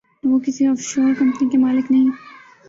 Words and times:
وہ 0.23 0.37
کسی 0.45 0.63
آف 0.67 0.79
شور 0.81 1.11
کمپنی 1.19 1.49
کے 1.49 1.57
مالک 1.57 1.85
نہیں۔ 1.91 2.09